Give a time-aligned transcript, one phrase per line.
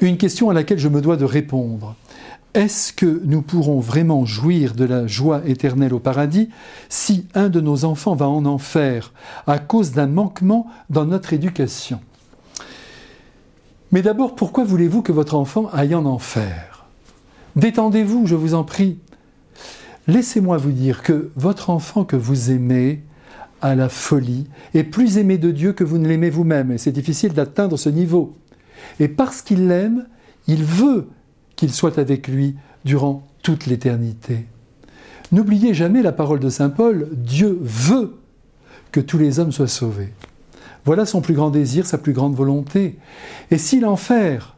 [0.00, 1.94] Une question à laquelle je me dois de répondre.
[2.54, 6.48] Est-ce que nous pourrons vraiment jouir de la joie éternelle au paradis
[6.88, 9.12] si un de nos enfants va en enfer
[9.46, 12.00] à cause d'un manquement dans notre éducation?
[13.92, 16.86] Mais d'abord, pourquoi voulez-vous que votre enfant aille en enfer?
[17.56, 18.98] Détendez-vous, je vous en prie.
[20.08, 23.02] Laissez-moi vous dire que votre enfant que vous aimez
[23.60, 26.90] a la folie est plus aimé de Dieu que vous ne l'aimez vous-même, et c'est
[26.90, 28.34] difficile d'atteindre ce niveau.
[28.98, 30.06] Et parce qu'il l'aime,
[30.46, 31.08] il veut
[31.56, 34.46] qu'il soit avec lui durant toute l'éternité.
[35.32, 38.18] N'oubliez jamais la parole de Saint Paul, Dieu veut
[38.90, 40.12] que tous les hommes soient sauvés.
[40.84, 42.98] Voilà son plus grand désir, sa plus grande volonté.
[43.50, 44.56] Et si l'enfer,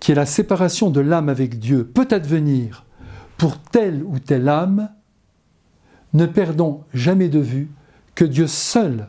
[0.00, 2.84] qui est la séparation de l'âme avec Dieu, peut advenir
[3.36, 4.90] pour telle ou telle âme,
[6.12, 7.70] ne perdons jamais de vue
[8.14, 9.08] que Dieu seul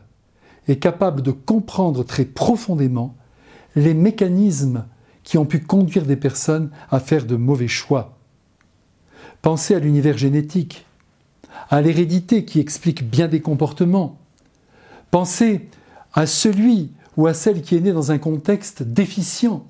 [0.68, 3.16] est capable de comprendre très profondément
[3.76, 4.86] les mécanismes
[5.24, 8.18] qui ont pu conduire des personnes à faire de mauvais choix.
[9.42, 10.86] Pensez à l'univers génétique,
[11.70, 14.20] à l'hérédité qui explique bien des comportements.
[15.12, 15.68] Pensez
[16.14, 19.66] à celui ou à celle qui est née dans un contexte déficient,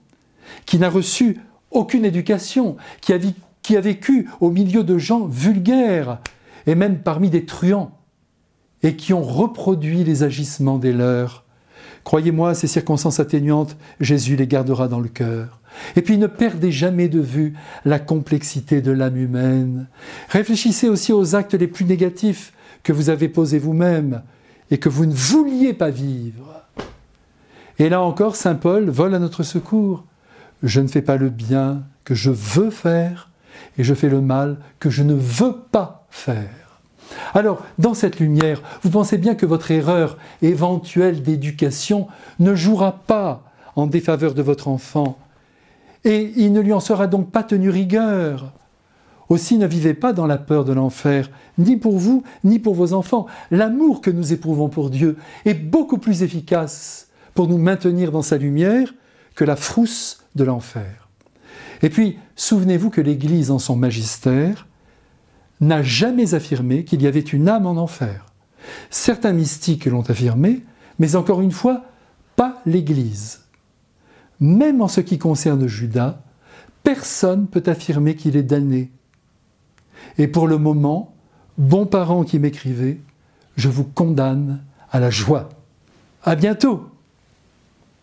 [0.66, 1.39] qui n'a reçu
[1.72, 6.19] aucune éducation, qui a, vécu au milieu de gens vulgaires
[6.67, 7.91] et même parmi des truands,
[8.83, 11.44] et qui ont reproduit les agissements des leurs
[12.04, 15.59] Croyez-moi, ces circonstances atténuantes, Jésus les gardera dans le cœur.
[15.96, 17.54] Et puis ne perdez jamais de vue
[17.86, 19.88] la complexité de l'âme humaine.
[20.30, 24.22] Réfléchissez aussi aux actes les plus négatifs que vous avez posés vous-même
[24.70, 26.62] et que vous ne vouliez pas vivre.
[27.80, 30.04] Et là encore, Saint Paul vole à notre secours.
[30.62, 33.30] Je ne fais pas le bien que je veux faire
[33.78, 36.62] et je fais le mal que je ne veux pas faire.
[37.33, 42.08] Alors, dans cette lumière, vous pensez bien que votre erreur éventuelle d'éducation
[42.39, 43.44] ne jouera pas
[43.75, 45.17] en défaveur de votre enfant,
[46.06, 48.52] et il ne lui en sera donc pas tenu rigueur.
[49.30, 52.94] Aussi ne vivez pas dans la peur de l'enfer, ni pour vous, ni pour vos
[52.94, 53.25] enfants.
[53.52, 58.38] L'amour que nous éprouvons pour Dieu est beaucoup plus efficace pour nous maintenir dans sa
[58.38, 58.94] lumière
[59.35, 61.07] que la frousse de l'enfer.
[61.81, 64.68] Et puis, souvenez-vous que l'Église, en son magistère,
[65.68, 68.25] n'a jamais affirmé qu'il y avait une âme en enfer.
[68.90, 70.63] Certains mystiques l'ont affirmé,
[71.00, 71.85] mais encore une fois,
[72.35, 73.41] pas l'Église.
[74.40, 76.22] Même en ce qui concerne Judas,
[76.84, 78.91] personne peut affirmer qu'il est damné.
[80.18, 81.16] Et pour le moment,
[81.57, 83.01] bons parents qui m'écrivez,
[83.56, 85.50] je vous condamne à la joie.
[86.24, 86.93] À bientôt!